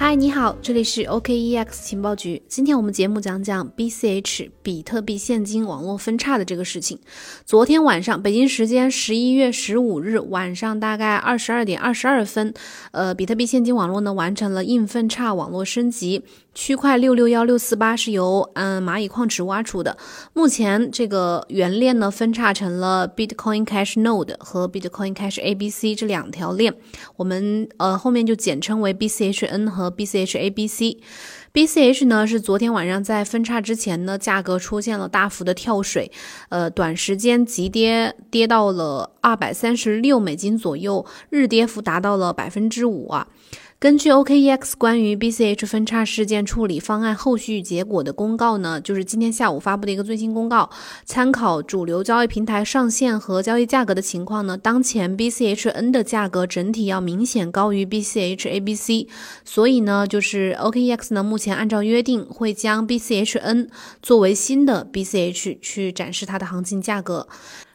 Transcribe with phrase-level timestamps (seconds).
[0.00, 2.40] 嗨，你好，这里是 OKEX 情报局。
[2.46, 7.00] 今天我们节目讲讲 BCH 比特币现金网络分叉的这个事情。
[7.44, 12.54] 昨天晚上，北京时间十一月十五日晚上大概二十二点二十二分，
[12.92, 16.22] 呃，比特币现金网络呢完成了硬分叉网络升级。
[16.60, 19.96] 区块六六幺六四八是由嗯蚂蚁矿池挖出的。
[20.32, 26.74] 目前这个原链呢分叉成了 Bitcoin Cash Node 和 Bitcoin Cash ABC 这两条链，
[27.14, 30.98] 我们呃后面就简称为 BCHN 和 BCHABC。
[31.52, 36.10] BCH 呢是昨天晚上在分叉之前呢价格出现了大幅的跳水，
[36.48, 43.28] 呃短时间急跌跌到了二百三十六美金左右，日跌幅达到了百分之五啊。
[43.80, 50.68] 根据 OKEX 关于 BCH 分叉事件处理方案后续结果的公告呢，就是今天下午发布的一个最新公告。
[51.04, 59.06] 参考主流交易平台上线和交易价格的情况呢，当前 BCHN 的价格整体要明显高于 BCHABC，
[59.44, 63.68] 所以呢，就是 OKEX 呢目前按照约定会将 BCHN
[64.02, 67.28] 作为新的 BCH 去展示它的行情价格。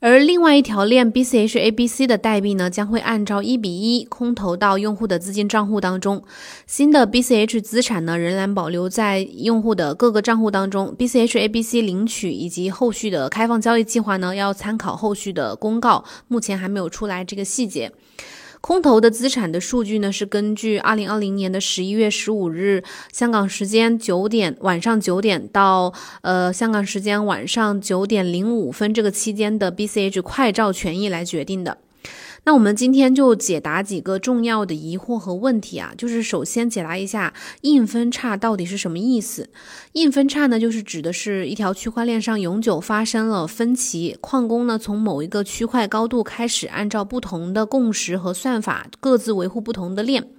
[0.00, 6.22] 而另外一条链 BCH ABC 的代币呢，将会按照一比一空投到用户的资金账户当中。
[6.66, 10.94] 新的 BCH 资产呢，仍然保留在用户的各个账户当中。
[10.98, 17.90] BCH ABC 领取以及后续的开放交易计划呢，要参考后续的公告，目前还没有出来这个细节。
[18.66, 31.78] 空投的资产的数据呢，是根据二零二零年的十一月十五日香港时间九点晚上九点到呃香港时间晚上九点零五分这个期间的 BCH 快照权益来决定的。
[32.46, 39.50] 那我们今天就解答几个重要的疑惑和问题啊，就是首先解答一下硬分叉到底是什么意思。
[39.94, 50.35] 硬分叉呢，就是指的是一条区块链上永久发生了分歧，矿工呢从某一个区块高度开始，按照不同的共识和算法，各自维护不同的链。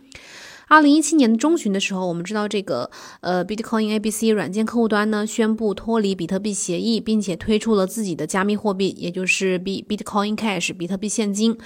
[0.69, 11.57] 二零一七年的中旬的时候，我们知道这个呃，Bitcoin ABC 软件客户端呢宣布脱离比特币协议，并且推出了自己的加密货币，也就是 B Bitcoin Cash 比特币现金。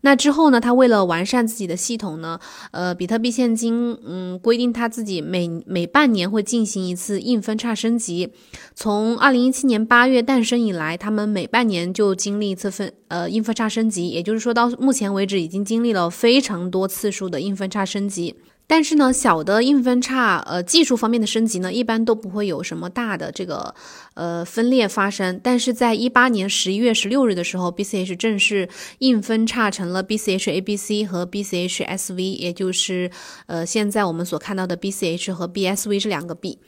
[0.00, 2.40] 那之后呢，他为了完善自己的系统呢，
[2.72, 8.32] 呃，比特币现金嗯规定他自己每每半年会进行一次硬分叉升级。
[8.74, 18.34] 从二零一七年八月诞生以来，他们每半年就经历一次分呃硬分叉升级，也就是说到目前为止已经经历了非常多次数的硬分叉升级。
[18.68, 23.74] 但是呢，小的硬分叉，呃，技术方面的升级呢，一般都不会有什么大的这个
[24.12, 25.40] 呃分裂发生。
[25.42, 28.68] 但是在一八年十一月十六日的时候，BCH 正式
[28.98, 33.10] 硬分叉成了 BCH ABC 和 BCH SV，也就是
[33.46, 36.58] 呃现在我们所看到的 BCH 和 BSV 这两个币。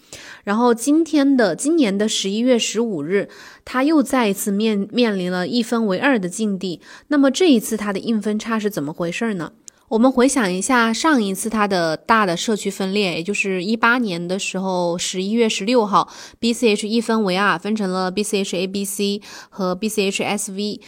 [0.43, 3.29] 然后今天的今年的十一月十五日，
[3.67, 6.81] 它又再一次面面临了一分为二的境地。
[7.09, 9.53] 那么这一次它的硬分叉是怎么回事呢？
[9.89, 16.09] 我们回想一下上一次它的大的社区分裂，也就是一八年的时候，十一月十六号
[16.41, 20.81] ，BCH 一分为二，分成了 BCH ABC 和 BCH SV。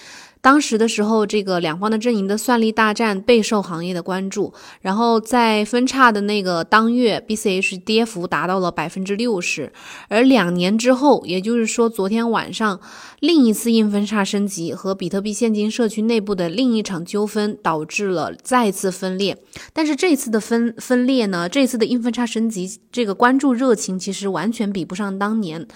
[0.43, 4.53] 当时的时候，这个两方的阵营的算力大战备受行业的关注。
[4.81, 9.73] 然后在分叉的那个当月，BCH 跌幅达到了百分之六十。
[10.09, 12.81] 而两年之后，也就是说昨天晚上，
[13.21, 19.39] 另一次硬分叉升级和比特币现金社区内部的另一场纠纷，导致了再次分裂。
[19.73, 25.69] 但是这次的分分裂呢，这次的硬分叉升级，这个关注热情其实完全比不上当年。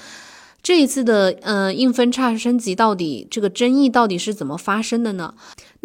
[0.67, 5.33] 这一次的呃硬分差升级到底这个争议到底是怎么发生的呢？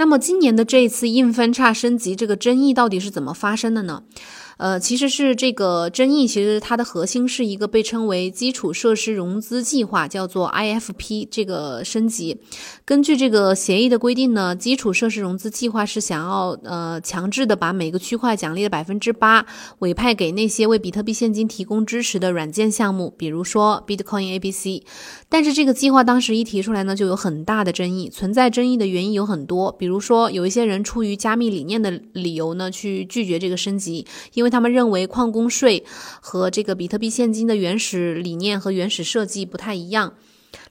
[0.02, 4.02] 那么今年的这一次硬分叉升级这个争议到底是怎么发生的呢？
[4.58, 12.38] 呃，其实是这个争议，其实它的核心是一个被称为基础设施融资计划，叫做 IFP 这个升级。
[12.86, 19.44] 根据这个协议的规定呢，基础设施融资计划是想要呃强制的把每个区块奖励的百分之八
[19.80, 24.84] 委派给那些为比特币现金提供支持的软件项目，比如说 Bitcoin ABC。
[25.28, 28.10] 但是这个计划当时一提出来呢，就有很大的争议。
[28.10, 34.52] 存在争议的原因有很多，比如如说有一些人出于加密理念的理由呢，去拒绝这个升级，因为。
[34.52, 35.86] 他们认为矿工税
[36.20, 40.14] 和这个比特币现金的原始理念和原始设计不太一样。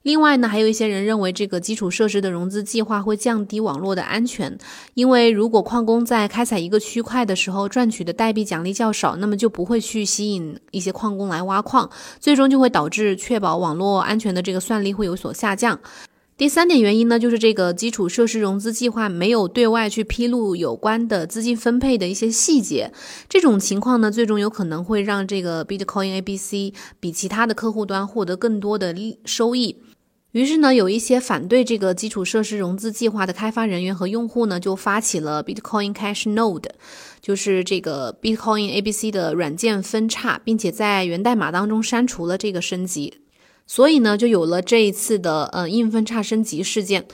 [0.02, 4.58] 另外呢，还有一些人认为这个基础设施的融资计划会降低网络的安全，
[4.92, 15.80] 因为如果矿工在开采一个区块的时候赚取的代币奖励较少，那么就不会去吸引一些矿工来挖矿，最终就会导致确保网络安全的这个算力会有所下降。
[16.40, 22.90] 第三点原因呢，就是这个基础设施融资计划没有对外去披露有关的资金分配的一些细节，
[23.28, 29.82] 这种情况呢，最终有可能会让这个 Bitcoin ABC 比其他的客户端获得更多的利收益。
[30.32, 36.70] 于是呢，有一些反对这个基础设施融资计划的开发人员和用户呢，就发起了 Bitcoin Cash Node。
[37.20, 43.12] 就是这个 Bitcoin ABC 的软件分叉，并且在源代码当中删除了这个升级，
[43.66, 47.06] 所以呢，就有了这一次的呃硬分叉升级事件。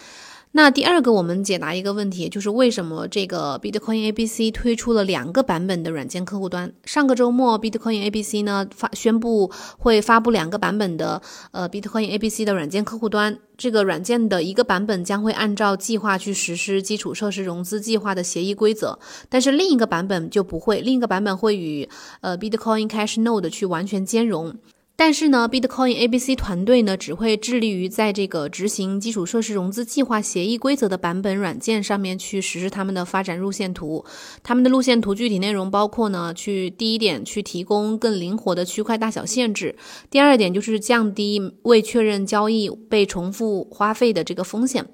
[0.52, 6.72] 那第二个，我们解答一个问题，就是为什么这个 Bitcoin ABC 推出了两个版本的软件客户端？
[6.87, 11.20] 上个周末，Bitcoin ABC 呢发宣布会发布两个版本的
[11.50, 13.38] 呃 Bitcoin ABC 的软件客户端。
[13.58, 21.87] 这个软件的一个版本将会按照计划去实施基础设施融资计划的协议规则，但是另一个版本就不会，另一个版本会与
[22.22, 24.54] 呃 Bitcoin Cash Node 去完全兼容。
[24.98, 34.02] 但是呢，Bitcoin ABC 团队呢只会致力于在这个执行基础设施融资计划协议规则的版本软件上面去实施他们的发展路线图。
[34.43, 39.76] 他们的路线图具体内容包括呢，去第一点去提供更灵活的区块大小限制，
[40.08, 44.87] 第二点就是降低未确认交易被重复花费的这个风险。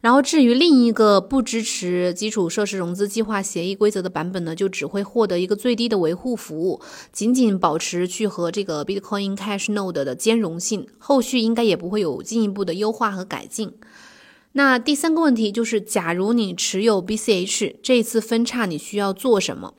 [0.00, 6.80] 然后至于另一个不支持基础设施融资计划协议规则的版本呢，就只会获得一个最低的维护服务，
[7.12, 13.72] 仅仅保持去和这个 Bitcoin Cash Node 的兼容性，后续应该也不会有进一步的优化和改进。
[14.52, 19.74] 那第三个问题就是，假如你持有 BCH，这次分叉你需要做什么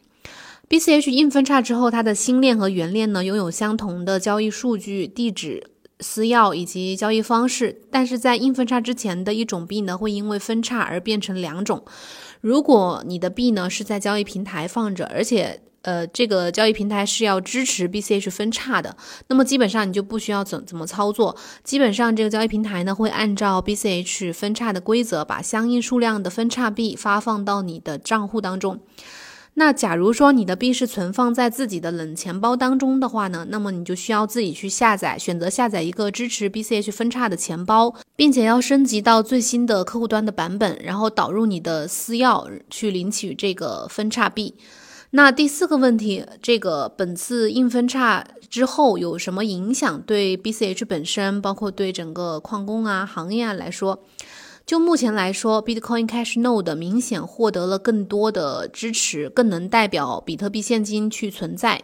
[0.70, 5.72] ？BCH 硬分叉之后，它的新链和原链呢拥有相同的交易数据地址。
[6.00, 11.84] 私钥以及交易方式，但是在硬分叉之前的一种币呢，会因为分叉而变成两种。
[12.42, 18.96] 如果你的币呢是在交易平台放着，而且呃这个交易平台是要支持 BCH 分叉的，
[19.28, 21.36] 那么基本上你就不需要怎怎么操作。
[21.64, 28.80] 基本上这个交易平台呢会按照 BCH 分叉的规则，把相应数量的分叉币发放到你的账户当中。
[29.60, 44.54] 那假如说你的币是存放在自己的冷钱包当中的话呢，那么你就需要自己去下载，选择下载一个支持 BCH 分叉的钱包，并且要升级到最新的客户端的版本，然后导入你的私钥去领取这个分叉币。
[45.10, 50.00] 那第四个问题，这个本次硬分叉之后有什么影响？
[50.02, 54.04] 对 BCH 本身，包括对整个矿工啊行业啊来说？
[54.68, 61.82] 就目前来说，Bitcoin Cash Node 明显获得了更多的支持，更能代表比特币现金去存在。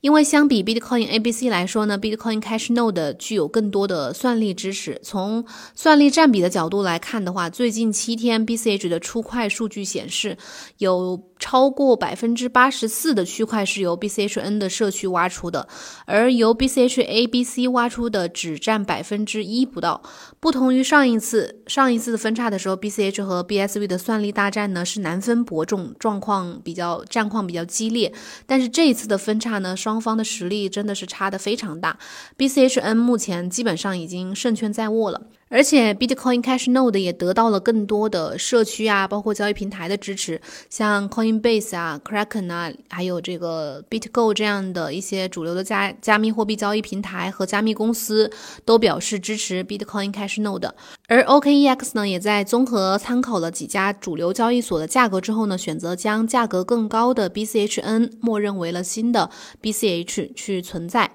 [0.00, 5.00] 因为相比 Bitcoin ABC 来说呢，Bitcoin Cash Node 具有更多的算力支持。
[5.02, 5.44] 从
[5.74, 10.36] 算力占比的角度来看的话，最近七天 BCH 的出块数据显示，
[10.78, 15.68] 有超过百分之八十四的区块是由 BCHN 的社区挖出的，
[16.06, 20.02] 而由 BCH ABC 挖出的只占百分之一不到。
[20.40, 28.12] 不同于上一次，上一次的分叉的时候，BCH 和 BSV 的算力大战呢是难分伯仲，状况比较战况比较激烈。
[28.46, 31.98] 但是这一次的分叉呢双方的实力真的是差的非常大
[32.36, 35.28] ，BCHN 目前基本上已经胜券在握了。
[35.52, 40.40] 而且 Bitcoin Cash Node 也得到了更多的社区啊，包括交易平台的支持，
[40.70, 48.32] 像 Coinbase 啊、Kraken 啊，还有这个 BitGo 这样的一些主流的加加密货币交易平台和加密公司
[48.64, 50.70] 都表示支持 Bitcoin Cash Node。
[51.06, 59.28] 而 OKEX 呢，也在综合参考了几家主流交易所的价格之后呢，选择将价格更高的 BCHN 默认为了新的
[59.60, 61.10] BCH 去存在。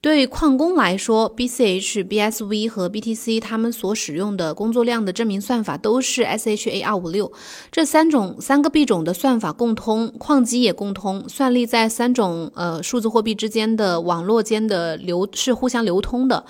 [0.00, 7.32] 对矿工来说，BCH、BSV 和 BTC 他们所使用的工作量的证明算法都是 SHA256，
[7.72, 16.44] 这三种三个币种的算法共通，矿机也共通，算力在三种呃数字货币之间的网络间的流是互相流通的。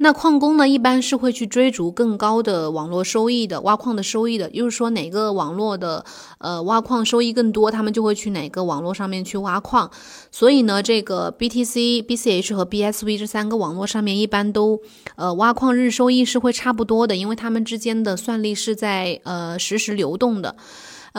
[0.00, 4.48] 那矿工呢，一般是会去追逐更高的网络收益的，挖矿的收益的。
[4.48, 6.04] 就是说，哪个网络的
[6.38, 9.90] 呃挖矿收益更多，他们就会去哪个网络上面去挖矿。
[10.30, 14.80] 所以呢，这个 BTC、BCH 和 BSV 这三个网络上面，一般都
[15.16, 20.54] 呃挖矿日收益是会差不多的，因为它们之间的算力是在呃实时流动的。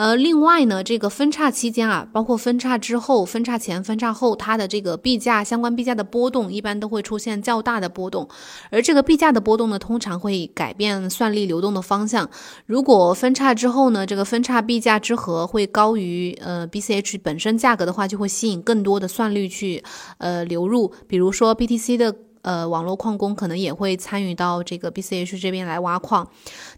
[0.00, 8.26] 呃，另外呢，这个分叉期间啊，包括分叉之后、分叉前、分叉后，它的这个币价相关币价的波动，一般都会出现较大的波动。
[8.70, 12.30] 而这个币价的波动呢，通常会改变算力流动的方向。
[12.64, 19.84] 如果分叉之后呢，这个分叉币价之和会高于呃 BCH 本身价格的话，就会吸引更多的算力去
[20.16, 20.90] 呃流入。
[21.06, 22.16] 比如说 BTC 的。
[22.42, 26.28] 呃，网络矿工可能也会参与到这个 BCH 这边来挖矿，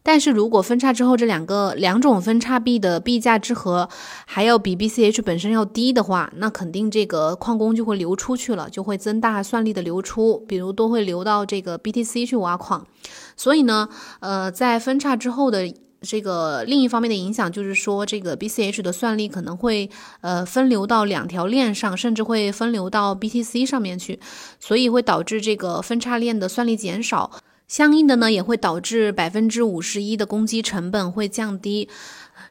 [0.03, 3.89] 但是如果分叉之后这两个两种分叉币的币价之和
[4.27, 12.87] 还要比 BCH 本身要低的话，那肯定这个矿工就会流出去了，就会增大算力的流出，比如都会流到这个 BTC 去挖矿。
[13.37, 13.89] 所以呢，
[14.21, 15.73] 呃，在分叉之后的。
[16.03, 19.89] 这个另一方面的影响就是说，这个 BCH 的算力可能会
[20.21, 24.19] 呃分流到两条链上，甚至会分流到 BTC 上面去，
[24.61, 27.31] 所以会导致这个分叉链的算力减少，
[27.69, 31.89] 相应的呢也会导致百分之五十一的攻击成本会降低。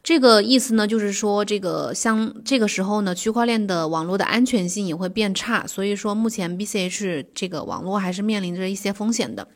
[0.03, 9.47] 这个意思呢，就是说这个像这个时候呢，区块链的网络的安全性也会变差，所以说目前 BCH 这个网络还是面临着一些风险的。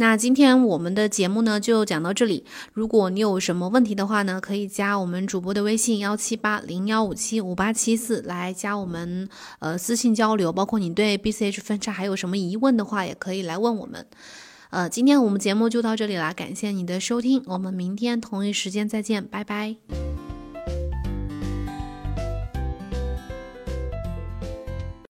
[0.00, 2.42] 那今天我们的节目呢就讲到这里。
[2.72, 9.28] 如果你有什么问题的话呢，可以加我们主播的微信幺七八零幺五七五八七四来加我们
[9.58, 10.50] 呃私信交流。
[10.50, 14.06] 包括你对 BCH 分叉还有什么疑问的话，也可以来问我们。
[14.70, 20.09] 呃，今天我们节目就到这里啦，感谢你的收听，我们明天同一时间再见，拜拜。